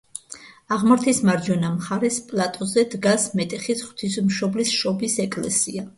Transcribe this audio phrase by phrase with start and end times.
[0.75, 5.87] აღმართის მარჯვენა მხარეს, პლატოზე, დგას მეტეხის ღვთისმშობლის შობის ეკლესია.